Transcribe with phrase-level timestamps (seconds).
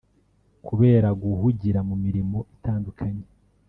[0.67, 3.25] kubera guhugira mu mirimo itandukanye